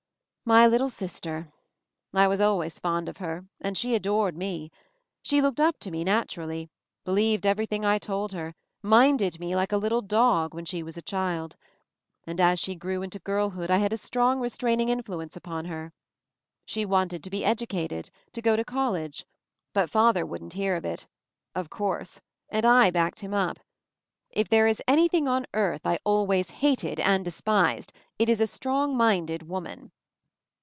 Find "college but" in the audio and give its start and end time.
18.65-19.89